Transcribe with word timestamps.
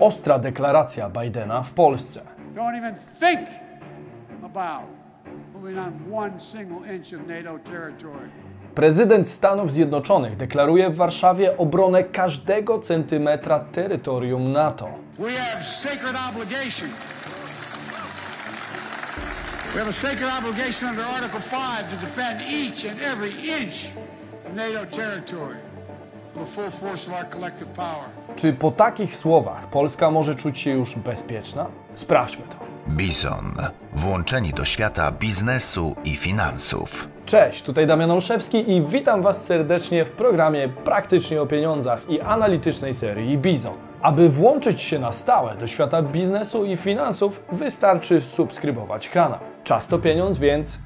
Ostra 0.00 0.38
deklaracja 0.38 1.10
Bidena 1.10 1.62
w 1.62 1.72
Polsce. 1.72 2.20
Don't 2.54 2.76
even 2.76 2.94
think 3.20 3.48
about 4.42 4.84
moving 5.54 5.78
on 5.78 5.92
one 6.12 6.40
single 6.40 6.94
inch 6.94 7.12
of 7.12 7.26
NATO 7.26 7.58
territory. 7.58 8.28
Prezydent 8.74 9.28
Stanów 9.28 9.72
Zjednoczonych 9.72 10.36
deklaruje 10.36 10.90
w 10.90 10.96
Warszawie 10.96 11.58
obronę 11.58 12.04
każdego 12.04 12.78
centymetra 12.78 13.60
terytorium 13.60 14.52
NATO. 14.52 14.88
We 15.18 15.32
have 15.32 15.62
sacred 15.64 16.16
obligation. 16.30 16.88
We 19.74 19.78
have 19.78 19.88
a 19.88 19.92
sacred 19.92 20.30
obligation 20.38 20.88
under 20.88 21.04
Article 21.04 21.40
5 21.40 21.90
to 21.90 21.96
defend 21.96 22.40
each 22.50 22.84
and 22.84 23.02
every 23.02 23.30
inch 23.30 23.90
of 24.46 24.54
NATO 24.54 24.86
territory 24.86 25.56
with 26.34 26.46
the 26.46 26.52
full 26.62 26.70
force 26.70 27.08
of 27.08 27.14
our 27.14 27.28
collective 27.30 27.68
power. 27.74 28.21
Czy 28.36 28.52
po 28.52 28.70
takich 28.70 29.14
słowach 29.14 29.66
Polska 29.66 30.10
może 30.10 30.34
czuć 30.34 30.58
się 30.58 30.70
już 30.70 30.96
bezpieczna? 30.96 31.66
Sprawdźmy 31.94 32.44
to. 32.44 32.56
Bison. 32.88 33.54
Włączeni 33.92 34.50
do 34.50 34.64
świata 34.64 35.12
biznesu 35.12 35.96
i 36.04 36.16
finansów. 36.16 37.08
Cześć, 37.26 37.62
tutaj 37.62 37.86
Damian 37.86 38.10
Olszewski 38.10 38.70
i 38.70 38.82
witam 38.82 39.22
Was 39.22 39.44
serdecznie 39.44 40.04
w 40.04 40.10
programie 40.10 40.68
Praktycznie 40.68 41.42
o 41.42 41.46
Pieniądzach 41.46 42.10
i 42.10 42.20
analitycznej 42.20 42.94
serii 42.94 43.38
Bizon. 43.38 43.74
Aby 44.02 44.28
włączyć 44.28 44.82
się 44.82 44.98
na 44.98 45.12
stałe 45.12 45.54
do 45.56 45.66
świata 45.66 46.02
biznesu 46.02 46.64
i 46.64 46.76
finansów, 46.76 47.44
wystarczy 47.52 48.20
subskrybować 48.20 49.08
kanał. 49.08 49.38
Czas 49.64 49.88
to 49.88 49.98
pieniądz, 49.98 50.38
więc 50.38 50.78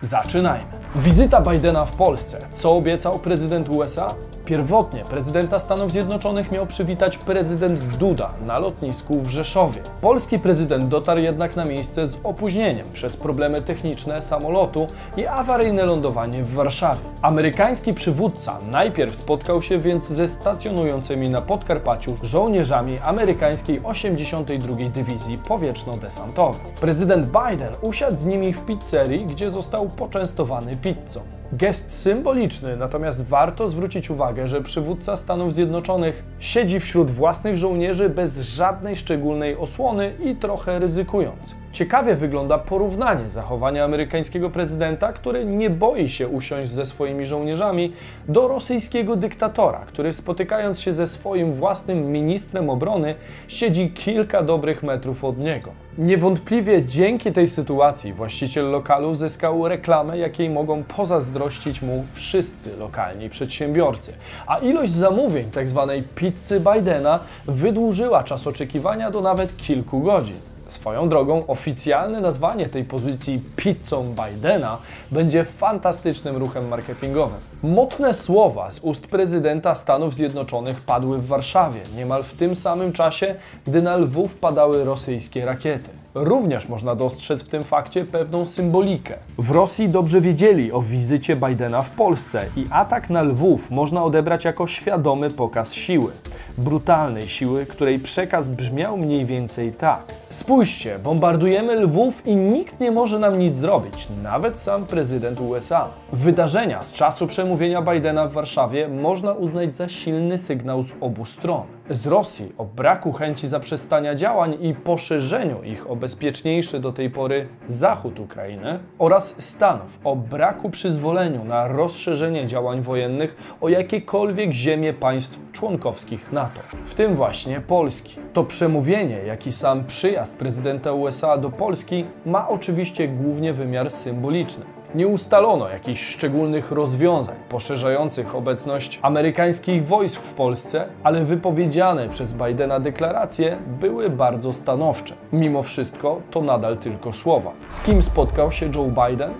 zaczynajmy. 0.00 0.70
Wizyta 0.96 1.40
Bidena 1.40 1.84
w 1.84 1.96
Polsce. 1.96 2.38
Co 2.52 2.76
obiecał 2.76 3.18
prezydent 3.18 3.68
USA? 3.68 4.14
Pierwotnie 4.46 5.04
prezydenta 5.04 5.58
Stanów 5.58 5.92
Zjednoczonych 5.92 6.52
miał 6.52 6.66
przywitać 6.66 7.18
prezydent 7.18 7.84
Duda 7.84 8.30
na 8.46 8.58
lotnisku 8.58 9.20
w 9.20 9.28
Rzeszowie. 9.28 9.80
Polski 10.00 10.38
prezydent 10.38 10.88
dotarł 10.88 11.20
jednak 11.20 11.56
na 11.56 11.64
miejsce 11.64 12.06
z 12.06 12.18
opóźnieniem 12.24 12.86
przez 12.92 13.16
problemy 13.16 13.62
techniczne 13.62 14.22
samolotu 14.22 14.86
i 15.16 15.26
awaryjne 15.26 15.84
lądowanie 15.84 16.42
w 16.42 16.52
Warszawie. 16.52 17.00
Amerykański 17.22 17.94
przywódca 17.94 18.58
najpierw 18.70 19.16
spotkał 19.16 19.62
się 19.62 19.78
więc 19.78 20.08
ze 20.08 20.28
stacjonującymi 20.28 21.28
na 21.28 21.42
Podkarpaciu 21.42 22.16
żołnierzami 22.22 22.98
amerykańskiej 22.98 23.80
82. 23.84 24.74
Dywizji 24.94 25.38
Powietrzno-Desantowej. 25.38 26.60
Prezydent 26.80 27.26
Biden 27.26 27.72
usiadł 27.82 28.16
z 28.16 28.24
nimi 28.24 28.52
w 28.52 28.66
pizzerii, 28.66 29.26
gdzie 29.26 29.50
został 29.50 29.88
poczęstowany 29.88 30.76
pizzą. 30.76 31.35
Gest 31.52 31.90
symboliczny, 31.90 32.76
natomiast 32.76 33.24
warto 33.24 33.68
zwrócić 33.68 34.10
uwagę, 34.10 34.48
że 34.48 34.62
przywódca 34.62 35.16
Stanów 35.16 35.54
Zjednoczonych 35.54 36.24
siedzi 36.38 36.80
wśród 36.80 37.10
własnych 37.10 37.56
żołnierzy 37.56 38.08
bez 38.08 38.40
żadnej 38.40 38.96
szczególnej 38.96 39.56
osłony 39.56 40.12
i 40.24 40.36
trochę 40.36 40.78
ryzykując. 40.78 41.54
Ciekawie 41.76 42.14
wygląda 42.14 42.58
porównanie 42.58 43.30
zachowania 43.30 43.84
amerykańskiego 43.84 44.50
prezydenta, 44.50 45.12
który 45.12 45.44
nie 45.44 45.70
boi 45.70 46.08
się 46.08 46.28
usiąść 46.28 46.72
ze 46.72 46.86
swoimi 46.86 47.26
żołnierzami, 47.26 47.92
do 48.28 48.48
rosyjskiego 48.48 49.16
dyktatora, 49.16 49.78
który 49.86 50.12
spotykając 50.12 50.80
się 50.80 50.92
ze 50.92 51.06
swoim 51.06 51.52
własnym 51.52 52.12
ministrem 52.12 52.70
obrony, 52.70 53.14
siedzi 53.48 53.90
kilka 53.90 54.42
dobrych 54.42 54.82
metrów 54.82 55.24
od 55.24 55.38
niego. 55.38 55.70
Niewątpliwie 55.98 56.84
dzięki 56.84 57.32
tej 57.32 57.48
sytuacji 57.48 58.12
właściciel 58.12 58.70
lokalu 58.70 59.14
zyskał 59.14 59.68
reklamę, 59.68 60.18
jakiej 60.18 60.50
mogą 60.50 60.84
pozazdrościć 60.84 61.82
mu 61.82 62.04
wszyscy 62.12 62.76
lokalni 62.76 63.30
przedsiębiorcy. 63.30 64.12
A 64.46 64.56
ilość 64.56 64.92
zamówień 64.92 65.50
tzw. 65.50 65.92
pizzy 66.14 66.60
Bidena 66.60 67.20
wydłużyła 67.46 68.24
czas 68.24 68.46
oczekiwania 68.46 69.10
do 69.10 69.20
nawet 69.20 69.56
kilku 69.56 70.00
godzin. 70.00 70.55
Swoją 70.68 71.08
drogą, 71.08 71.46
oficjalne 71.46 72.20
nazwanie 72.20 72.68
tej 72.68 72.84
pozycji 72.84 73.42
pizzą 73.56 74.04
Bidena 74.04 74.78
będzie 75.10 75.44
fantastycznym 75.44 76.36
ruchem 76.36 76.68
marketingowym. 76.68 77.38
Mocne 77.62 78.14
słowa 78.14 78.70
z 78.70 78.78
ust 78.78 79.06
prezydenta 79.06 79.74
Stanów 79.74 80.14
Zjednoczonych 80.14 80.80
padły 80.80 81.18
w 81.18 81.26
Warszawie, 81.26 81.80
niemal 81.96 82.22
w 82.22 82.32
tym 82.32 82.54
samym 82.54 82.92
czasie, 82.92 83.34
gdy 83.66 83.82
na 83.82 83.96
Lwów 83.96 84.34
padały 84.34 84.84
rosyjskie 84.84 85.44
rakiety. 85.44 85.90
Również 86.14 86.68
można 86.68 86.94
dostrzec 86.94 87.42
w 87.42 87.48
tym 87.48 87.62
fakcie 87.62 88.04
pewną 88.04 88.46
symbolikę. 88.46 89.14
W 89.38 89.50
Rosji 89.50 89.88
dobrze 89.88 90.20
wiedzieli 90.20 90.72
o 90.72 90.82
wizycie 90.82 91.36
Bidena 91.36 91.82
w 91.82 91.90
Polsce 91.90 92.44
i 92.56 92.66
atak 92.70 93.10
na 93.10 93.22
Lwów 93.22 93.70
można 93.70 94.04
odebrać 94.04 94.44
jako 94.44 94.66
świadomy 94.66 95.30
pokaz 95.30 95.74
siły. 95.74 96.12
Brutalnej 96.58 97.28
siły, 97.28 97.66
której 97.66 97.98
przekaz 97.98 98.48
brzmiał 98.48 98.96
mniej 98.96 99.24
więcej 99.24 99.72
tak. 99.72 100.15
Spójrzcie, 100.28 100.98
bombardujemy 100.98 101.74
Lwów 101.76 102.26
i 102.26 102.36
nikt 102.36 102.80
nie 102.80 102.90
może 102.90 103.18
nam 103.18 103.38
nic 103.38 103.56
zrobić, 103.56 104.08
nawet 104.22 104.60
sam 104.60 104.86
prezydent 104.86 105.40
USA. 105.40 105.90
Wydarzenia 106.12 106.82
z 106.82 106.92
czasu 106.92 107.26
przemówienia 107.26 107.82
Bidena 107.82 108.28
w 108.28 108.32
Warszawie 108.32 108.88
można 108.88 109.32
uznać 109.32 109.74
za 109.74 109.88
silny 109.88 110.38
sygnał 110.38 110.82
z 110.82 110.92
obu 111.00 111.24
stron. 111.24 111.62
Z 111.90 112.06
Rosji 112.06 112.52
o 112.58 112.64
braku 112.64 113.12
chęci 113.12 113.48
zaprzestania 113.48 114.14
działań 114.14 114.56
i 114.60 114.74
poszerzeniu 114.74 115.62
ich 115.62 115.90
o 115.90 115.96
bezpieczniejszy 115.96 116.80
do 116.80 116.92
tej 116.92 117.10
pory 117.10 117.48
zachód 117.68 118.20
Ukrainy 118.20 118.78
oraz 118.98 119.34
Stanów 119.38 120.00
o 120.04 120.16
braku 120.16 120.70
przyzwoleniu 120.70 121.44
na 121.44 121.68
rozszerzenie 121.68 122.46
działań 122.46 122.80
wojennych 122.80 123.56
o 123.60 123.68
jakiekolwiek 123.68 124.52
ziemie 124.52 124.92
państw 124.92 125.52
członkowskich 125.52 126.32
NATO, 126.32 126.60
w 126.84 126.94
tym 126.94 127.14
właśnie 127.14 127.60
Polski. 127.60 128.16
To 128.32 128.44
przemówienie, 128.44 129.18
jak 129.26 129.46
i 129.46 129.52
sam 129.52 129.84
przyjazd 130.16 130.36
prezydenta 130.36 130.92
USA 130.92 131.38
do 131.38 131.50
Polski 131.50 132.04
ma 132.26 132.48
oczywiście 132.48 133.08
głównie 133.08 133.52
wymiar 133.52 133.90
symboliczny. 133.90 134.64
Nie 134.94 135.06
ustalono 135.06 135.68
jakichś 135.68 136.04
szczególnych 136.04 136.72
rozwiązań 136.72 137.36
poszerzających 137.48 138.34
obecność 138.34 138.98
amerykańskich 139.02 139.86
wojsk 139.86 140.22
w 140.22 140.34
Polsce, 140.34 140.86
ale 141.02 141.24
wypowiedziane 141.24 142.08
przez 142.08 142.34
Bidena 142.34 142.80
deklaracje 142.80 143.56
były 143.80 144.10
bardzo 144.10 144.52
stanowcze. 144.52 145.14
Mimo 145.32 145.62
wszystko 145.62 146.20
to 146.30 146.40
nadal 146.40 146.76
tylko 146.76 147.12
słowa. 147.12 147.52
Z 147.70 147.80
kim 147.80 148.02
spotkał 148.02 148.52
się 148.52 148.66
Joe 148.66 149.08
Biden? 149.08 149.30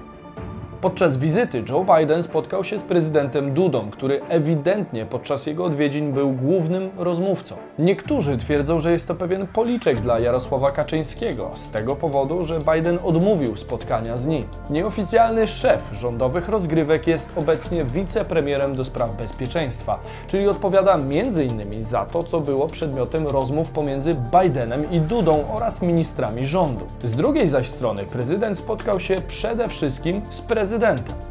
Podczas 0.87 1.17
wizyty 1.17 1.65
Joe 1.69 1.85
Biden 1.97 2.23
spotkał 2.23 2.65
się 2.65 2.79
z 2.79 2.83
prezydentem 2.83 3.55
Dudą, 3.55 3.91
który 3.91 4.21
ewidentnie 4.29 5.07
podczas 5.07 5.47
jego 5.47 5.65
odwiedzin 5.65 6.13
był 6.13 6.33
głównym 6.33 6.91
rozmówcą. 6.97 7.55
Niektórzy 7.79 8.39
twierdzą, 8.39 8.81
że 8.81 8.93
jest 8.93 9.09
to 9.09 9.15
pewien 9.15 9.47
policzek 9.47 10.01
dla 10.01 10.21
Jarosława 10.21 10.71
Kaczyńskiego, 10.71 11.51
z 11.55 11.71
tego 11.71 11.97
powodu, 11.97 12.45
że 12.45 12.59
Biden 12.75 12.99
odmówił 13.05 13.57
spotkania 13.57 14.19
z 14.19 14.27
nim. 14.27 14.45
Nieoficjalny 14.71 15.47
szef 15.47 15.91
rządowych 15.93 16.49
rozgrywek 16.49 17.07
jest 17.07 17.39
obecnie 17.39 17.85
wicepremierem 17.85 18.77
do 18.77 18.85
spraw 18.85 19.17
bezpieczeństwa, 19.17 19.99
czyli 20.27 20.49
odpowiada 20.49 20.95
m.in. 20.95 21.83
za 21.83 22.05
to, 22.05 22.23
co 22.23 22.41
było 22.41 22.67
przedmiotem 22.67 23.27
rozmów 23.27 23.71
pomiędzy 23.71 24.15
Bidenem 24.15 24.91
i 24.91 25.01
Dudą 25.01 25.45
oraz 25.55 25.83
ministrami 25.83 26.47
rządu. 26.47 26.87
Z 27.03 27.13
drugiej 27.17 27.49
zaś 27.49 27.67
strony 27.69 28.05
prezydent 28.05 28.59
spotkał 28.59 29.01
się 29.01 29.17
przede 29.29 29.69
wszystkim 29.69 30.21
z 30.31 30.41
prezydentem 30.41 30.76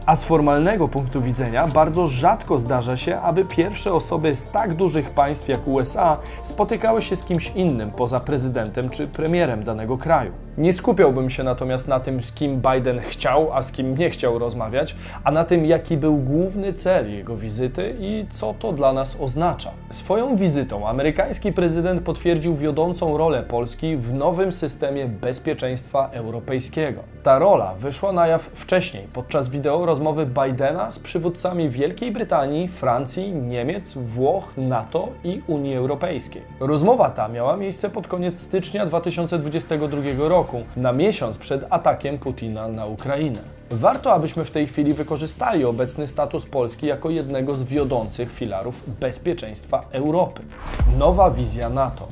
A 0.06 0.16
z 0.16 0.26
formalnego 0.26 0.88
punktu 0.88 1.22
widzenia 1.22 1.68
bardzo 1.68 2.08
rzadko 2.08 2.60
zdarza 2.60 2.98
się, 2.98 3.20
aby 3.20 3.46
pierwsze 3.46 3.94
osoby 3.94 4.36
z 4.36 4.48
tak 4.48 4.74
dużych 4.74 5.10
państw 5.10 5.50
jak 5.50 5.68
USA 5.68 6.18
spotykały 6.44 7.02
się 7.02 7.16
z 7.16 7.24
kimś 7.24 7.52
innym 7.56 7.92
poza 7.92 8.20
prezydentem 8.20 8.90
czy 8.90 9.08
premierem 9.08 9.64
danego 9.64 9.98
kraju. 9.98 10.32
Nie 10.58 10.74
skupiałbym 10.74 11.30
się 11.30 11.44
natomiast 11.44 11.88
na 11.88 12.00
tym, 12.00 12.22
z 12.22 12.32
kim 12.32 12.62
Biden 12.62 13.00
chciał, 13.00 13.54
a 13.54 13.62
z 13.62 13.72
kim 13.72 13.98
nie 13.98 14.10
chciał 14.10 14.40
rozmawiać, 14.40 14.96
a 15.24 15.32
na 15.32 15.44
tym, 15.44 15.66
jaki 15.66 15.98
był 15.98 16.18
główny 16.18 16.74
cel 16.74 17.12
jego 17.12 17.38
wizyty 17.38 17.96
i 18.00 18.26
co 18.32 18.54
to 18.60 18.72
dla 18.72 18.94
nas 18.94 19.18
oznacza. 19.22 19.72
Swoją 19.92 20.36
wizytą 20.36 20.88
amerykański 20.88 21.52
prezydent 21.52 22.02
potwierdził 22.02 22.56
wiodącą 22.56 23.18
rolę 23.18 23.44
Polski 23.44 23.98
w 23.98 24.14
nowym 24.14 24.52
systemie 24.52 25.06
bezpieczeństwa 25.06 26.10
europejskiego. 26.14 27.02
Ta 27.24 27.40
rola 27.40 27.76
wyszła 27.76 28.12
na 28.12 28.28
jaw 28.28 28.42
wcześniej, 28.42 29.08
podczas 29.26 29.50
wideo 29.50 29.86
rozmowy 29.86 30.26
Bidena 30.26 30.92
z 30.92 31.00
przywódcami 31.00 31.70
Wielkiej 31.70 32.12
Brytanii, 32.12 32.68
Francji, 32.68 33.32
Niemiec, 33.32 33.94
Włoch, 33.94 34.54
NATO 34.58 35.08
i 35.24 35.42
Unii 35.48 35.76
Europejskiej. 35.76 36.42
Rozmowa 36.60 37.10
ta 37.10 37.28
miała 37.28 37.58
miejsce 37.58 37.90
pod 37.90 38.08
koniec 38.08 38.40
stycznia 38.40 38.86
2022 38.86 40.02
roku, 40.28 40.64
na 40.78 40.94
miesiąc 40.94 41.38
przed 41.38 41.66
atakiem 41.70 42.18
Putina 42.18 42.68
na 42.68 42.86
Ukrainę. 42.86 43.40
Warto, 43.72 44.14
abyśmy 44.14 44.44
w 44.44 44.52
tej 44.52 44.68
chwili 44.68 44.94
wykorzystali 44.94 45.66
obecny 45.66 46.08
status 46.08 46.46
Polski 46.46 46.88
jako 46.88 47.10
jednego 47.10 47.56
z 47.56 47.64
wiodących 47.64 48.32
filarów 48.32 49.00
bezpieczeństwa 49.00 49.82
Europy. 49.92 50.42
Nowa 50.98 51.32
wizja 51.32 51.70
NATO. 51.70 52.08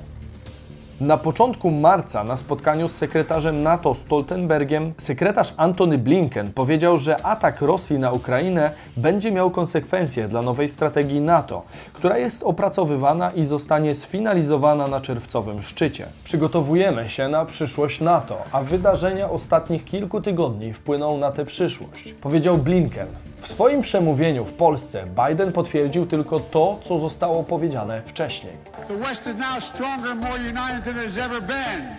Na 1.01 1.17
początku 1.17 1.71
marca 1.71 2.23
na 2.23 2.37
spotkaniu 2.37 2.87
z 2.87 2.95
sekretarzem 2.95 3.63
NATO 3.63 3.93
Stoltenbergiem 3.93 4.93
sekretarz 4.97 5.53
Antony 5.57 5.97
Blinken 5.97 6.53
powiedział, 6.53 6.97
że 6.97 7.25
atak 7.25 7.61
Rosji 7.61 7.99
na 7.99 8.11
Ukrainę 8.11 8.71
będzie 8.97 9.31
miał 9.31 9.51
konsekwencje 9.51 10.27
dla 10.27 10.41
nowej 10.41 10.69
strategii 10.69 11.21
NATO, 11.21 11.63
która 11.93 12.17
jest 12.17 12.43
opracowywana 12.43 13.31
i 13.31 13.43
zostanie 13.43 13.95
sfinalizowana 13.95 14.87
na 14.87 14.99
czerwcowym 14.99 15.61
szczycie. 15.61 16.05
Przygotowujemy 16.23 17.09
się 17.09 17.27
na 17.27 17.45
przyszłość 17.45 18.01
NATO, 18.01 18.37
a 18.51 18.61
wydarzenia 18.63 19.29
ostatnich 19.29 19.85
kilku 19.85 20.21
tygodni 20.21 20.73
wpłyną 20.73 21.17
na 21.17 21.31
tę 21.31 21.45
przyszłość, 21.45 22.13
powiedział 22.21 22.57
Blinken. 22.57 23.07
W 23.43 23.47
swoim 23.47 23.81
przemówieniu 23.81 24.45
w 24.45 24.53
Polsce 24.53 25.05
Biden 25.27 25.51
potwierdził 25.51 26.05
tylko 26.05 26.39
to, 26.39 26.79
co 26.83 26.99
zostało 26.99 27.43
powiedziane 27.43 28.01
wcześniej. 28.01 28.53
The 28.87 28.97
West 28.97 29.27
is 29.27 29.35
now 29.35 29.63
stronger 29.63 30.15
more 30.15 30.35
united 30.35 30.83
than 30.83 31.23
ever 31.25 31.41
been. 31.41 31.95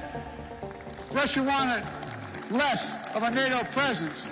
Russia 1.22 1.42
wanted 1.42 1.82
less 2.50 2.96
of 3.16 3.22
a 3.22 3.30
NATO 3.30 3.64
presence 3.74 4.28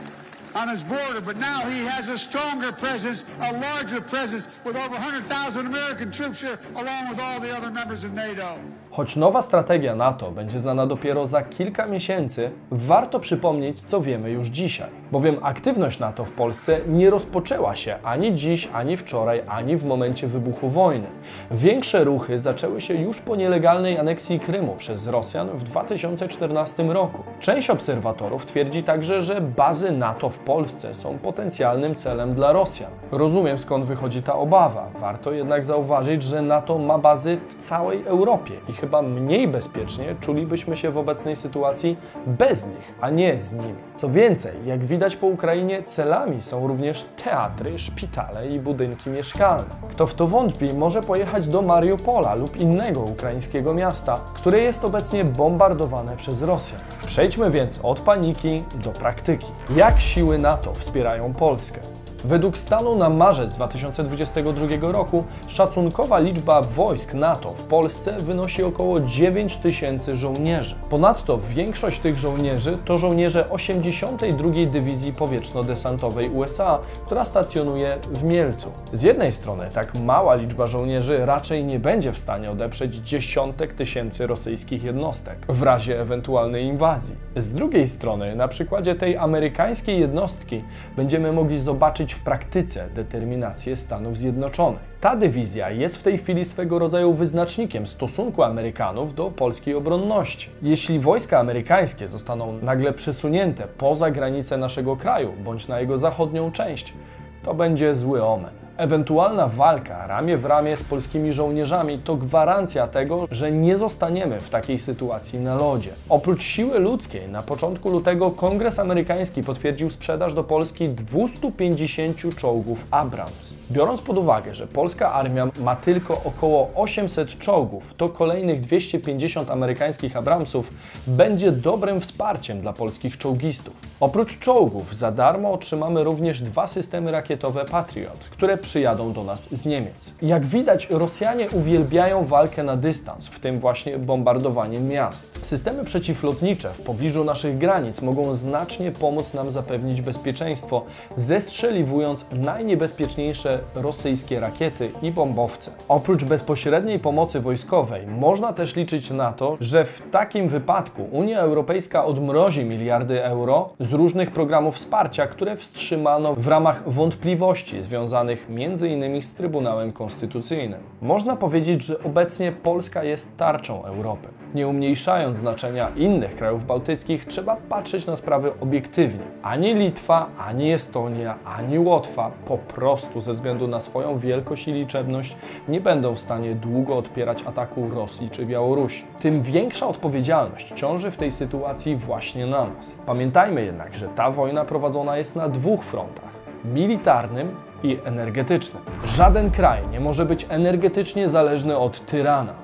on 0.54 0.68
his 0.68 0.82
border, 0.82 1.22
but 1.22 1.36
now 1.36 1.70
he 1.70 1.90
has 1.90 2.08
a 2.08 2.18
stronger 2.18 2.72
presence, 2.72 3.24
a 3.40 3.52
larger 3.52 4.02
presence, 4.02 4.48
with 4.64 4.76
over 4.76 4.94
100,000 4.94 5.66
American 5.66 6.10
troops 6.10 6.40
here, 6.40 6.58
along 6.74 7.10
with 7.10 7.20
all 7.20 7.40
the 7.40 7.56
other 7.56 7.70
members 7.70 8.04
of 8.04 8.12
NATO. 8.12 8.54
Choć 8.90 9.16
nowa 9.16 9.42
strategia 9.42 9.94
NATO 9.94 10.30
będzie 10.30 10.60
znana 10.60 10.86
dopiero 10.86 11.26
za 11.26 11.42
kilka 11.42 11.86
miesięcy, 11.86 12.50
warto 12.70 13.20
przypomnieć, 13.20 13.80
co 13.80 14.00
wiemy 14.00 14.30
już 14.30 14.48
dzisiaj. 14.48 15.01
Bowiem 15.12 15.36
aktywność 15.42 15.98
NATO 15.98 16.24
w 16.24 16.32
Polsce 16.32 16.80
nie 16.88 17.10
rozpoczęła 17.10 17.76
się 17.76 17.96
ani 18.04 18.34
dziś, 18.34 18.68
ani 18.72 18.96
wczoraj, 18.96 19.42
ani 19.48 19.76
w 19.76 19.84
momencie 19.84 20.26
wybuchu 20.26 20.68
wojny. 20.68 21.06
Większe 21.50 22.04
ruchy 22.04 22.40
zaczęły 22.40 22.80
się 22.80 22.94
już 22.94 23.20
po 23.20 23.36
nielegalnej 23.36 23.98
aneksji 23.98 24.40
Krymu 24.40 24.74
przez 24.76 25.06
Rosjan 25.06 25.48
w 25.48 25.62
2014 25.62 26.82
roku. 26.82 27.22
Część 27.40 27.70
obserwatorów 27.70 28.46
twierdzi 28.46 28.82
także, 28.82 29.22
że 29.22 29.40
bazy 29.40 29.92
NATO 29.92 30.30
w 30.30 30.38
Polsce 30.38 30.94
są 30.94 31.18
potencjalnym 31.18 31.94
celem 31.94 32.34
dla 32.34 32.52
Rosjan. 32.52 32.90
Rozumiem 33.10 33.58
skąd 33.58 33.84
wychodzi 33.84 34.22
ta 34.22 34.34
obawa. 34.34 34.90
Warto 35.00 35.32
jednak 35.32 35.64
zauważyć, 35.64 36.22
że 36.22 36.42
NATO 36.42 36.78
ma 36.78 36.98
bazy 36.98 37.38
w 37.48 37.54
całej 37.54 38.02
Europie 38.06 38.54
i 38.68 38.72
chyba 38.72 39.02
mniej 39.02 39.48
bezpiecznie 39.48 40.16
czulibyśmy 40.20 40.76
się 40.76 40.90
w 40.90 40.98
obecnej 40.98 41.36
sytuacji 41.36 41.96
bez 42.26 42.66
nich, 42.66 42.94
a 43.00 43.10
nie 43.10 43.38
z 43.38 43.52
nimi. 43.52 43.74
Co 43.94 44.08
więcej, 44.08 44.52
jak 44.66 44.84
widać 44.84 45.01
po 45.10 45.26
Ukrainie, 45.26 45.82
celami 45.82 46.42
są 46.42 46.66
również 46.66 47.04
teatry, 47.24 47.78
szpitale 47.78 48.48
i 48.48 48.60
budynki 48.60 49.10
mieszkalne. 49.10 49.64
Kto 49.90 50.06
w 50.06 50.14
to 50.14 50.26
wątpi, 50.26 50.74
może 50.74 51.02
pojechać 51.02 51.48
do 51.48 51.62
Mariupola 51.62 52.34
lub 52.34 52.56
innego 52.56 53.00
ukraińskiego 53.00 53.74
miasta, 53.74 54.20
które 54.34 54.58
jest 54.58 54.84
obecnie 54.84 55.24
bombardowane 55.24 56.16
przez 56.16 56.42
Rosjan. 56.42 56.80
Przejdźmy 57.06 57.50
więc 57.50 57.80
od 57.82 58.00
paniki 58.00 58.62
do 58.74 58.90
praktyki. 58.90 59.46
Jak 59.76 60.00
siły 60.00 60.38
NATO 60.38 60.74
wspierają 60.74 61.34
Polskę? 61.34 61.80
Według 62.24 62.58
stanu 62.58 62.96
na 62.96 63.10
marzec 63.10 63.54
2022 63.54 64.92
roku 64.92 65.24
szacunkowa 65.46 66.18
liczba 66.18 66.62
wojsk 66.62 67.14
NATO 67.14 67.50
w 67.50 67.62
Polsce 67.62 68.16
wynosi 68.18 68.62
około 68.62 69.00
9 69.00 69.56
tysięcy 69.56 70.16
żołnierzy. 70.16 70.74
Ponadto 70.90 71.38
większość 71.38 71.98
tych 71.98 72.16
żołnierzy 72.16 72.78
to 72.84 72.98
żołnierze 72.98 73.50
82 73.50 74.50
Dywizji 74.72 75.12
Powietrzno-Desantowej 75.12 76.30
USA, 76.30 76.78
która 77.06 77.24
stacjonuje 77.24 77.98
w 78.12 78.24
Mielcu. 78.24 78.72
Z 78.92 79.02
jednej 79.02 79.32
strony 79.32 79.68
tak 79.74 79.94
mała 79.94 80.34
liczba 80.34 80.66
żołnierzy 80.66 81.26
raczej 81.26 81.64
nie 81.64 81.78
będzie 81.78 82.12
w 82.12 82.18
stanie 82.18 82.50
odeprzeć 82.50 82.94
dziesiątek 82.94 83.74
tysięcy 83.74 84.26
rosyjskich 84.26 84.84
jednostek 84.84 85.38
w 85.48 85.62
razie 85.62 86.00
ewentualnej 86.00 86.64
inwazji. 86.64 87.16
Z 87.36 87.50
drugiej 87.50 87.88
strony 87.88 88.36
na 88.36 88.48
przykładzie 88.48 88.94
tej 88.94 89.16
amerykańskiej 89.16 90.00
jednostki 90.00 90.64
będziemy 90.96 91.32
mogli 91.32 91.58
zobaczyć 91.58 92.11
w 92.12 92.22
praktyce 92.22 92.88
determinację 92.94 93.76
Stanów 93.76 94.18
Zjednoczonych. 94.18 94.80
Ta 95.00 95.16
dywizja 95.16 95.70
jest 95.70 95.96
w 95.96 96.02
tej 96.02 96.18
chwili 96.18 96.44
swego 96.44 96.78
rodzaju 96.78 97.12
wyznacznikiem 97.12 97.86
stosunku 97.86 98.42
Amerykanów 98.42 99.14
do 99.14 99.30
polskiej 99.30 99.74
obronności. 99.74 100.50
Jeśli 100.62 101.00
wojska 101.00 101.38
amerykańskie 101.38 102.08
zostaną 102.08 102.52
nagle 102.62 102.92
przesunięte 102.92 103.68
poza 103.78 104.10
granice 104.10 104.58
naszego 104.58 104.96
kraju 104.96 105.32
bądź 105.44 105.68
na 105.68 105.80
jego 105.80 105.98
zachodnią 105.98 106.52
część, 106.52 106.94
to 107.42 107.54
będzie 107.54 107.94
zły 107.94 108.24
omen. 108.24 108.61
Ewentualna 108.76 109.48
walka 109.48 110.06
ramię 110.06 110.38
w 110.38 110.44
ramię 110.44 110.76
z 110.76 110.82
polskimi 110.82 111.32
żołnierzami 111.32 111.98
to 111.98 112.16
gwarancja 112.16 112.86
tego, 112.86 113.28
że 113.30 113.52
nie 113.52 113.76
zostaniemy 113.76 114.40
w 114.40 114.50
takiej 114.50 114.78
sytuacji 114.78 115.38
na 115.38 115.54
lodzie. 115.54 115.90
Oprócz 116.08 116.42
siły 116.42 116.78
ludzkiej, 116.78 117.28
na 117.28 117.42
początku 117.42 117.90
lutego 117.90 118.30
Kongres 118.30 118.78
Amerykański 118.78 119.42
potwierdził 119.42 119.90
sprzedaż 119.90 120.34
do 120.34 120.44
Polski 120.44 120.88
250 120.88 122.36
czołgów 122.36 122.86
Abrams. 122.90 123.61
Biorąc 123.70 124.02
pod 124.02 124.18
uwagę, 124.18 124.54
że 124.54 124.66
polska 124.66 125.12
armia 125.12 125.48
ma 125.60 125.76
tylko 125.76 126.14
około 126.24 126.70
800 126.74 127.38
czołgów, 127.38 127.94
to 127.94 128.08
kolejnych 128.08 128.60
250 128.60 129.50
amerykańskich 129.50 130.16
Abramsów 130.16 130.70
będzie 131.06 131.52
dobrym 131.52 132.00
wsparciem 132.00 132.60
dla 132.60 132.72
polskich 132.72 133.18
czołgistów. 133.18 133.74
Oprócz 134.00 134.38
czołgów 134.38 134.96
za 134.96 135.12
darmo 135.12 135.52
otrzymamy 135.52 136.04
również 136.04 136.40
dwa 136.40 136.66
systemy 136.66 137.12
rakietowe 137.12 137.64
Patriot, 137.64 138.18
które 138.30 138.56
przyjadą 138.56 139.12
do 139.12 139.24
nas 139.24 139.48
z 139.52 139.66
Niemiec. 139.66 140.10
Jak 140.22 140.46
widać, 140.46 140.90
Rosjanie 140.90 141.50
uwielbiają 141.50 142.24
walkę 142.24 142.62
na 142.62 142.76
dystans, 142.76 143.26
w 143.26 143.40
tym 143.40 143.58
właśnie 143.58 143.98
bombardowanie 143.98 144.80
miast. 144.80 145.46
Systemy 145.46 145.84
przeciwlotnicze 145.84 146.70
w 146.70 146.80
pobliżu 146.80 147.24
naszych 147.24 147.58
granic 147.58 148.02
mogą 148.02 148.34
znacznie 148.34 148.92
pomóc 148.92 149.34
nam 149.34 149.50
zapewnić 149.50 150.00
bezpieczeństwo, 150.00 150.84
zestrzeliwując 151.16 152.26
najniebezpieczniejsze 152.32 153.58
rosyjskie 153.74 154.40
rakiety 154.40 154.90
i 155.02 155.12
bombowce. 155.12 155.70
Oprócz 155.88 156.24
bezpośredniej 156.24 156.98
pomocy 156.98 157.40
wojskowej, 157.40 158.06
można 158.06 158.52
też 158.52 158.76
liczyć 158.76 159.10
na 159.10 159.32
to, 159.32 159.56
że 159.60 159.84
w 159.84 160.02
takim 160.10 160.48
wypadku 160.48 161.08
Unia 161.12 161.40
Europejska 161.40 162.04
odmrozi 162.04 162.64
miliardy 162.64 163.24
euro 163.24 163.70
z 163.80 163.92
różnych 163.92 164.30
programów 164.30 164.76
wsparcia, 164.76 165.26
które 165.26 165.56
wstrzymano 165.56 166.34
w 166.34 166.48
ramach 166.48 166.82
wątpliwości 166.86 167.82
związanych 167.82 168.46
m.in. 168.50 169.22
z 169.22 169.34
Trybunałem 169.34 169.92
Konstytucyjnym. 169.92 170.80
Można 171.02 171.36
powiedzieć, 171.36 171.82
że 171.82 172.02
obecnie 172.02 172.52
Polska 172.52 173.04
jest 173.04 173.36
tarczą 173.36 173.84
Europy. 173.84 174.28
Nie 174.54 174.68
umniejszając 174.68 175.38
znaczenia 175.38 175.92
innych 175.96 176.36
krajów 176.36 176.66
bałtyckich, 176.66 177.24
trzeba 177.24 177.56
patrzeć 177.56 178.06
na 178.06 178.16
sprawy 178.16 178.52
obiektywnie. 178.60 179.24
Ani 179.42 179.74
Litwa, 179.74 180.26
ani 180.38 180.72
Estonia, 180.72 181.38
ani 181.44 181.78
Łotwa 181.78 182.30
po 182.46 182.58
prostu 182.58 183.20
ze 183.20 183.32
względu 183.32 183.41
na 183.68 183.80
swoją 183.80 184.18
wielkość 184.18 184.68
i 184.68 184.72
liczebność 184.72 185.36
nie 185.68 185.80
będą 185.80 186.14
w 186.14 186.20
stanie 186.20 186.54
długo 186.54 186.96
odpierać 186.96 187.42
ataku 187.42 187.90
Rosji 187.90 188.30
czy 188.30 188.46
Białorusi. 188.46 189.04
Tym 189.20 189.42
większa 189.42 189.86
odpowiedzialność 189.86 190.72
ciąży 190.74 191.10
w 191.10 191.16
tej 191.16 191.32
sytuacji 191.32 191.96
właśnie 191.96 192.46
na 192.46 192.66
nas. 192.66 192.96
Pamiętajmy 193.06 193.64
jednak, 193.64 193.94
że 193.94 194.08
ta 194.08 194.30
wojna 194.30 194.64
prowadzona 194.64 195.16
jest 195.16 195.36
na 195.36 195.48
dwóch 195.48 195.84
frontach 195.84 196.32
militarnym 196.64 197.56
i 197.82 197.98
energetycznym. 198.04 198.82
Żaden 199.04 199.50
kraj 199.50 199.88
nie 199.88 200.00
może 200.00 200.26
być 200.26 200.46
energetycznie 200.48 201.28
zależny 201.28 201.78
od 201.78 202.06
tyrana. 202.06 202.54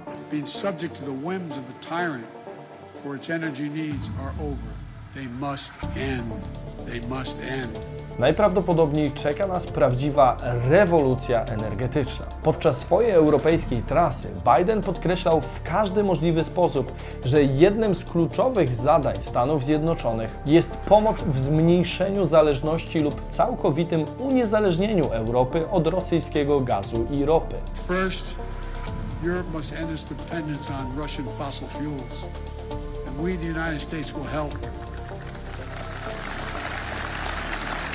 They 5.15 5.29
must 5.41 5.73
end. 5.97 6.33
They 6.87 7.01
must 7.09 7.37
end. 7.41 7.98
Najprawdopodobniej 8.19 9.13
czeka 9.13 9.47
nas 9.47 9.67
prawdziwa 9.67 10.37
rewolucja 10.69 11.45
energetyczna. 11.45 12.27
Podczas 12.43 12.79
swojej 12.79 13.11
europejskiej 13.11 13.83
trasy 13.83 14.29
Biden 14.57 14.81
podkreślał 14.81 15.41
w 15.41 15.63
każdy 15.63 16.05
możliwy 16.05 16.45
sposób, 16.45 16.93
że 17.25 17.43
jednym 17.43 17.95
z 17.95 18.05
kluczowych 18.05 18.75
zadań 18.75 19.15
Stanów 19.21 19.65
Zjednoczonych 19.65 20.31
jest 20.47 20.71
pomoc 20.71 21.23
w 21.23 21.41
zmniejszeniu 21.41 22.25
zależności 22.25 23.01
lub 23.01 23.29
całkowitym 23.31 24.05
uniezależnieniu 24.19 25.05
Europy 25.05 25.71
od 25.71 25.87
rosyjskiego 25.87 26.61
gazu 26.61 27.07
i 27.11 27.25
ropy. 27.25 27.57
First, 27.89 28.35
Europe 29.25 29.51
must 29.53 29.73
end 29.73 29.91
its 29.91 30.05
dependence 30.05 30.73
on 30.75 31.03
Russian 31.03 31.25
fossil 31.25 31.69
fuels. 31.69 32.25
And 33.09 33.17
we, 33.17 33.37
the 33.37 33.61
United 33.61 33.83
States, 33.83 34.13
will 34.13 34.27
help. 34.27 34.55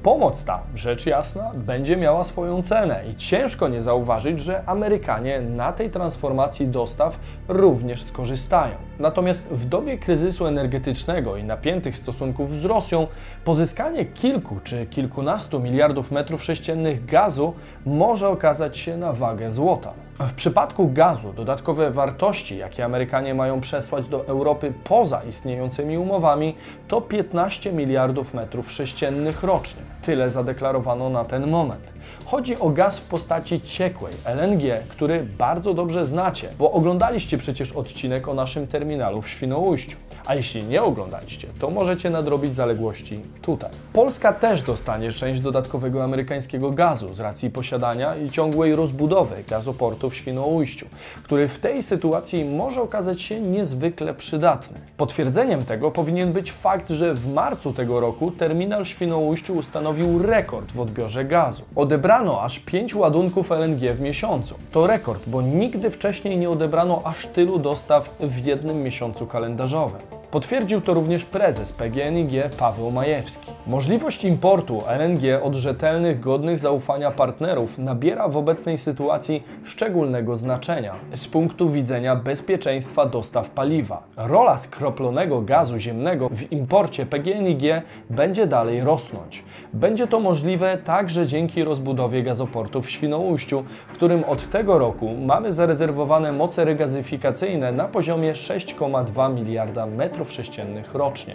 Pomoc 0.04 0.44
ta, 0.44 0.60
rzecz 0.76 1.06
jasna, 1.06 1.52
będzie 1.56 1.98
miała 1.98 2.24
swoją 2.24 2.62
cenę 2.62 3.04
i 3.12 3.16
ciężko 3.16 3.68
nie 3.68 3.82
zauważyć, 3.82 4.40
że 4.40 4.64
Amerykanie 4.66 5.42
na 5.42 5.74
tej 5.74 5.90
transformacji 5.90 6.68
dostaw 6.68 7.20
również 7.48 8.04
skorzystają. 8.04 8.76
Natomiast 9.00 9.50
w 9.50 9.66
dobie 9.66 9.98
kryzysu 9.98 10.46
energetycznego 10.46 11.38
i 11.38 11.44
napiętych 11.44 11.98
stosunków 11.98 12.58
z 12.58 12.66
Rosją, 12.66 13.08
pozyskanie 13.46 14.06
kilku 14.06 14.60
czy 14.64 14.86
kilkunastu 14.86 15.60
miliardów 15.60 16.12
metrów 16.12 16.44
sześciennych 16.44 17.06
gazu 17.06 17.54
może 17.86 18.30
okazać 18.30 18.78
się 18.78 18.98
na 18.98 19.14
wagę 19.14 19.52
złota. 19.52 19.94
W 20.20 20.34
przypadku 20.34 20.90
gazu 20.94 21.34
dodatkowe 21.34 21.92
wartości, 21.92 22.58
jakie 22.58 22.86
Amerykanie 22.86 23.34
mają 23.34 23.62
przesłać 23.62 24.08
do 24.08 24.28
Europy 24.28 24.74
poza 24.84 25.24
istniejącymi 25.24 25.98
umowami, 25.98 26.56
to 26.88 27.02
15 27.02 27.74
miliardów 27.74 28.34
metrów 28.34 28.72
sześciennych 28.72 29.44
rocznie. 29.44 29.82
Tyle 30.02 30.30
zadeklarowano 30.30 31.10
na 31.10 31.26
ten 31.26 31.48
moment. 31.48 31.93
Chodzi 32.26 32.60
o 32.60 32.70
gaz 32.70 33.00
w 33.00 33.08
postaci 33.08 33.62
ciekłej, 33.62 34.14
LNG, 34.26 34.88
który 34.90 35.24
bardzo 35.38 35.74
dobrze 35.74 36.06
znacie, 36.06 36.50
bo 36.60 36.72
oglądaliście 36.72 37.38
przecież 37.38 37.72
odcinek 37.72 38.28
o 38.28 38.34
naszym 38.34 38.68
terminalu 38.68 39.22
w 39.22 39.30
Świnoujściu. 39.30 39.98
A 40.26 40.36
jeśli 40.36 40.64
nie 40.64 40.84
oglądaliście, 40.84 41.48
to 41.60 41.70
możecie 41.70 42.10
nadrobić 42.10 42.56
zaległości 42.56 43.20
tutaj. 43.42 43.70
Polska 43.94 44.34
też 44.34 44.62
dostanie 44.62 45.14
część 45.14 45.42
dodatkowego 45.42 46.04
amerykańskiego 46.04 46.72
gazu 46.72 47.14
z 47.14 47.20
racji 47.20 47.50
posiadania 47.50 48.16
i 48.16 48.30
ciągłej 48.30 48.76
rozbudowy 48.76 49.36
gazoportu 49.50 50.10
w 50.10 50.16
Świnoujściu, 50.16 50.86
który 51.24 51.48
w 51.48 51.60
tej 51.60 51.84
sytuacji 51.84 52.46
może 52.46 52.82
okazać 52.82 53.22
się 53.22 53.42
niezwykle 53.42 54.14
przydatny. 54.14 54.78
Potwierdzeniem 54.98 55.62
tego 55.62 55.92
powinien 55.92 56.32
być 56.32 56.52
fakt, 56.52 56.90
że 56.90 57.14
w 57.14 57.34
marcu 57.34 57.74
tego 57.74 58.00
roku 58.00 58.32
terminal 58.32 58.86
w 58.86 58.88
Świnoujściu 58.88 59.54
ustanowił 59.54 60.20
rekord 60.20 60.72
w 60.72 60.80
odbiorze 60.80 61.26
gazu. 61.26 61.64
Odebrano 61.76 62.42
aż 62.42 62.60
5 62.60 62.96
ładunków 62.96 63.52
LNG 63.52 63.94
w 63.94 64.02
miesiącu. 64.02 64.56
To 64.72 64.88
rekord, 64.88 65.24
bo 65.28 65.42
nigdy 65.42 65.92
wcześniej 65.92 66.38
nie 66.38 66.50
odebrano 66.50 67.02
aż 67.04 67.28
tylu 67.28 67.60
dostaw 67.60 68.16
w 68.20 68.46
jednym 68.46 68.84
miesiącu 68.84 69.28
kalendarzowym. 69.28 70.13
Potwierdził 70.34 70.82
to 70.82 70.94
również 70.94 71.26
prezes 71.26 71.74
PGNiG 71.74 72.32
Paweł 72.60 72.92
Majewski. 72.92 73.52
Możliwość 73.68 74.24
importu 74.24 74.80
LNG 74.88 75.44
od 75.44 75.56
rzetelnych, 75.56 76.20
godnych 76.20 76.60
zaufania 76.60 77.12
partnerów 77.12 77.78
nabiera 77.78 78.28
w 78.28 78.38
obecnej 78.38 78.78
sytuacji 78.78 79.44
szczególnego 79.64 80.36
znaczenia 80.36 80.96
z 81.16 81.28
punktu 81.28 81.70
widzenia 81.70 82.16
bezpieczeństwa 82.16 83.06
dostaw 83.06 83.50
paliwa. 83.50 84.04
Rola 84.18 84.58
skroplonego 84.58 85.42
gazu 85.42 85.78
ziemnego 85.78 86.30
w 86.30 86.52
imporcie 86.52 87.06
PGNiG 87.06 87.62
będzie 88.10 88.48
dalej 88.48 88.82
rosnąć. 88.82 89.44
Będzie 89.74 90.08
to 90.08 90.20
możliwe 90.20 90.78
także 90.78 91.28
dzięki 91.28 91.64
rozbudowie 91.64 92.24
gazoportu 92.24 92.82
w 92.82 92.90
Świnoujściu, 92.90 93.64
w 93.88 93.94
którym 93.94 94.24
od 94.24 94.50
tego 94.50 94.78
roku 94.78 95.10
mamy 95.26 95.52
zarezerwowane 95.52 96.32
moce 96.32 96.66
regazyfikacyjne 96.66 97.72
na 97.72 97.84
poziomie 97.84 98.34
6,2 98.34 99.34
miliarda 99.34 99.86
metrów 99.86 100.23
sześciennych 100.32 100.96
rocznie. 100.96 101.34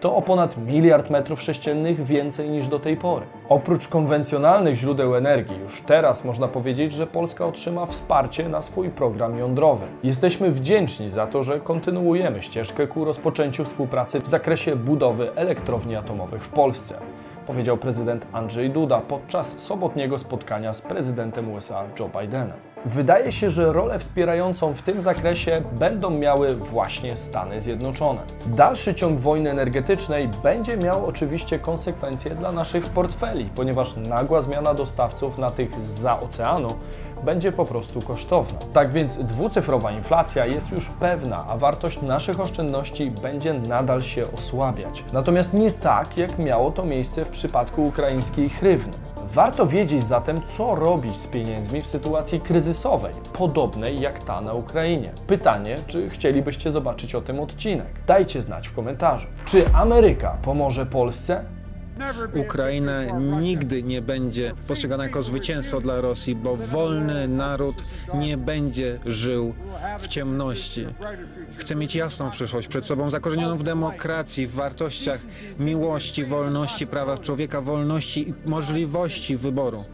To 0.00 0.16
o 0.16 0.22
ponad 0.22 0.56
miliard 0.58 1.10
metrów 1.10 1.42
sześciennych 1.42 2.04
więcej 2.04 2.50
niż 2.50 2.68
do 2.68 2.78
tej 2.78 2.96
pory. 2.96 3.26
Oprócz 3.48 3.88
konwencjonalnych 3.88 4.76
źródeł 4.76 5.16
energii, 5.16 5.58
już 5.58 5.82
teraz 5.82 6.24
można 6.24 6.48
powiedzieć, 6.48 6.92
że 6.92 7.06
Polska 7.06 7.46
otrzyma 7.46 7.86
wsparcie 7.86 8.48
na 8.48 8.62
swój 8.62 8.88
program 8.88 9.38
jądrowy. 9.38 9.86
Jesteśmy 10.02 10.50
wdzięczni 10.50 11.10
za 11.10 11.26
to, 11.26 11.42
że 11.42 11.60
kontynuujemy 11.60 12.42
ścieżkę 12.42 12.86
ku 12.86 13.04
rozpoczęciu 13.04 13.64
współpracy 13.64 14.20
w 14.20 14.28
zakresie 14.28 14.76
budowy 14.76 15.34
elektrowni 15.34 15.96
atomowych 15.96 16.44
w 16.44 16.48
Polsce 16.48 16.94
powiedział 17.50 17.76
prezydent 17.76 18.26
Andrzej 18.32 18.70
Duda 18.70 19.00
podczas 19.00 19.58
sobotniego 19.58 20.18
spotkania 20.18 20.74
z 20.74 20.82
prezydentem 20.82 21.52
USA 21.52 21.84
Joe 22.00 22.08
Bidenem. 22.20 22.69
Wydaje 22.86 23.32
się, 23.32 23.50
że 23.50 23.72
rolę 23.72 23.98
wspierającą 23.98 24.74
w 24.74 24.82
tym 24.82 25.00
zakresie 25.00 25.62
będą 25.72 26.10
miały 26.10 26.56
właśnie 26.56 27.16
Stany 27.16 27.60
Zjednoczone. 27.60 28.20
Dalszy 28.46 28.94
ciąg 28.94 29.18
wojny 29.18 29.50
energetycznej 29.50 30.28
będzie 30.42 30.76
miał 30.76 31.06
oczywiście 31.06 31.58
konsekwencje 31.58 32.30
dla 32.30 32.52
naszych 32.52 32.84
portfeli, 32.84 33.48
ponieważ 33.54 33.96
nagła 33.96 34.40
zmiana 34.42 34.74
dostawców 34.74 35.38
na 35.38 35.50
tych 35.50 35.80
zza 35.80 36.20
oceanu 36.20 36.68
będzie 37.24 37.52
po 37.52 37.64
prostu 37.64 38.02
kosztowna. 38.02 38.58
Tak 38.72 38.92
więc 38.92 39.18
dwucyfrowa 39.18 39.92
inflacja 39.92 40.46
jest 40.46 40.72
już 40.72 40.88
pewna, 40.88 41.46
a 41.48 41.56
wartość 41.56 42.02
naszych 42.02 42.40
oszczędności 42.40 43.10
będzie 43.10 43.54
nadal 43.54 44.02
się 44.02 44.24
osłabiać. 44.38 45.04
Natomiast 45.12 45.54
nie 45.54 45.70
tak, 45.70 46.18
jak 46.18 46.38
miało 46.38 46.70
to 46.70 46.84
miejsce 46.84 47.24
w 47.24 47.28
przypadku 47.28 47.84
ukraińskiej 47.84 48.48
hrywny. 48.48 48.92
Warto 49.32 49.66
wiedzieć 49.66 50.06
zatem, 50.06 50.42
co 50.42 50.74
robić 50.74 51.20
z 51.20 51.26
pieniędzmi 51.26 51.82
w 51.82 51.86
sytuacji 51.86 52.40
kryzysowej, 52.40 53.14
podobnej 53.32 54.00
jak 54.00 54.24
ta 54.24 54.40
na 54.40 54.52
Ukrainie. 54.52 55.12
Pytanie, 55.26 55.76
czy 55.86 56.10
chcielibyście 56.10 56.70
zobaczyć 56.70 57.14
o 57.14 57.20
tym 57.20 57.40
odcinek? 57.40 57.86
Dajcie 58.06 58.42
znać 58.42 58.68
w 58.68 58.74
komentarzu. 58.74 59.26
Czy 59.46 59.64
Ameryka 59.74 60.36
pomoże 60.42 60.86
Polsce? 60.86 61.44
Ukraina 62.34 63.04
nigdy 63.40 63.82
nie 63.82 64.02
będzie 64.02 64.52
postrzegana 64.66 65.04
jako 65.04 65.22
zwycięstwo 65.22 65.80
dla 65.80 66.00
Rosji, 66.00 66.34
bo 66.34 66.56
wolny 66.56 67.28
naród 67.28 67.84
nie 68.14 68.36
będzie 68.36 68.98
żył 69.06 69.54
w 69.98 70.08
ciemności. 70.08 70.86
Chce 71.56 71.76
mieć 71.76 71.94
jasną 71.94 72.30
przyszłość 72.30 72.68
przed 72.68 72.86
sobą, 72.86 73.10
zakorzenioną 73.10 73.58
w 73.58 73.62
demokracji, 73.62 74.46
w 74.46 74.54
wartościach 74.54 75.20
miłości, 75.58 76.24
wolności, 76.24 76.86
prawach 76.86 77.20
człowieka, 77.20 77.60
wolności 77.60 78.28
i 78.28 78.34
możliwości 78.46 79.36
wyboru. 79.36 79.84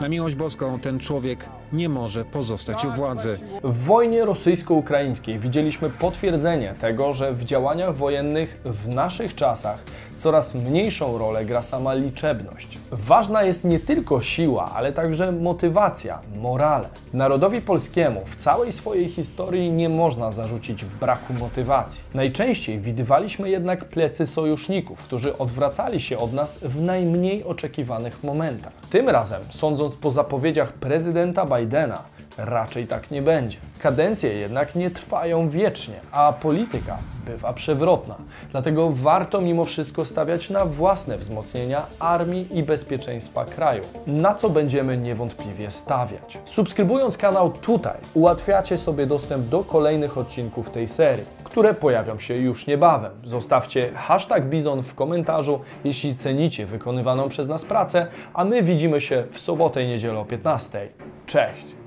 Na 0.00 0.08
miłość 0.08 0.36
boską 0.36 0.80
ten 0.80 0.98
człowiek 0.98 1.48
nie 1.72 1.88
może 1.88 2.24
pozostać 2.24 2.84
u 2.84 2.90
władzy. 2.90 3.38
W 3.62 3.84
wojnie 3.84 4.24
rosyjsko-ukraińskiej 4.24 5.38
widzieliśmy 5.38 5.90
potwierdzenie 5.90 6.74
tego, 6.80 7.12
że 7.12 7.32
w 7.32 7.44
działaniach 7.44 7.96
wojennych 7.96 8.60
w 8.64 8.88
naszych 8.88 9.34
czasach 9.34 9.78
coraz 10.16 10.54
mniejszą 10.54 11.18
rolę 11.18 11.44
gra 11.44 11.62
sama 11.62 11.94
liczebność. 11.94 12.78
Ważna 12.92 13.42
jest 13.42 13.64
nie 13.64 13.80
tylko 13.80 14.22
siła, 14.22 14.70
ale 14.74 14.92
także 14.92 15.32
motywacja, 15.32 16.18
morale. 16.36 16.88
Narodowi 17.12 17.60
polskiemu 17.60 18.20
w 18.24 18.36
całej 18.36 18.72
swojej 18.72 19.08
historii 19.08 19.70
nie 19.70 19.88
można 19.88 20.32
zarzucić 20.32 20.84
braku 20.84 21.32
motywacji. 21.32 22.04
Najczęściej 22.14 22.80
widywaliśmy 22.80 23.50
jednak 23.50 23.84
plecy 23.84 24.26
sojuszników, 24.26 25.02
którzy 25.02 25.38
odwracali 25.38 26.00
się 26.00 26.18
od 26.18 26.32
nas 26.32 26.58
w 26.58 26.82
najmniej 26.82 27.44
oczekiwanych 27.44 28.24
momentach. 28.24 28.72
Tym 28.90 29.08
razem, 29.08 29.40
sądząc 29.50 29.94
po 29.94 30.10
zapowiedziach 30.10 30.72
prezydenta 30.72 31.44
Bidena, 31.62 32.00
raczej 32.38 32.86
tak 32.86 33.10
nie 33.10 33.22
będzie. 33.22 33.58
Kadencje 33.78 34.34
jednak 34.34 34.74
nie 34.74 34.90
trwają 34.90 35.48
wiecznie, 35.48 35.94
a 36.12 36.32
polityka 36.32 36.98
bywa 37.26 37.52
przewrotna. 37.52 38.14
Dlatego 38.50 38.90
warto 38.90 39.40
mimo 39.40 39.64
wszystko 39.64 40.04
stawiać 40.04 40.50
na 40.50 40.64
własne 40.64 41.18
wzmocnienia 41.18 41.86
armii 41.98 42.58
i 42.58 42.62
bezpieczeństwa 42.62 43.44
kraju, 43.44 43.82
na 44.06 44.34
co 44.34 44.50
będziemy 44.50 44.96
niewątpliwie 44.96 45.70
stawiać. 45.70 46.38
Subskrybując 46.44 47.16
kanał 47.16 47.50
tutaj, 47.50 47.96
ułatwiacie 48.14 48.78
sobie 48.78 49.06
dostęp 49.06 49.46
do 49.46 49.64
kolejnych 49.64 50.18
odcinków 50.18 50.70
tej 50.70 50.88
serii, 50.88 51.24
które 51.44 51.74
pojawią 51.74 52.18
się 52.18 52.34
już 52.34 52.66
niebawem. 52.66 53.12
Zostawcie 53.24 53.92
hashtag 53.94 54.44
Bizon 54.44 54.82
w 54.82 54.94
komentarzu, 54.94 55.60
jeśli 55.84 56.14
cenicie 56.14 56.66
wykonywaną 56.66 57.28
przez 57.28 57.48
nas 57.48 57.64
pracę, 57.64 58.06
a 58.34 58.44
my 58.44 58.62
widzimy 58.62 59.00
się 59.00 59.24
w 59.30 59.40
sobotę 59.40 59.84
i 59.84 59.86
niedzielę 59.86 60.18
o 60.18 60.24
15. 60.24 60.88
Cześć! 61.26 61.81